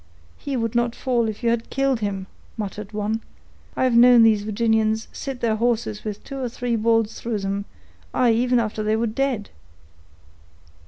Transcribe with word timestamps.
"He 0.39 0.57
would 0.57 0.73
not 0.73 0.95
fall 0.95 1.29
if 1.29 1.43
you 1.43 1.51
had 1.51 1.69
killed 1.69 1.99
him," 1.99 2.25
muttered 2.57 2.91
one. 2.91 3.21
"I've 3.77 3.95
known 3.95 4.23
these 4.23 4.41
Virginians 4.41 5.07
sit 5.13 5.41
their 5.41 5.57
horses 5.57 6.03
with 6.03 6.23
two 6.23 6.39
or 6.39 6.49
three 6.49 6.75
balls 6.75 7.21
through 7.21 7.37
them; 7.37 7.65
aye, 8.11 8.31
even 8.31 8.57
after 8.59 8.81
they 8.81 8.95
were 8.95 9.05
dead." 9.05 9.51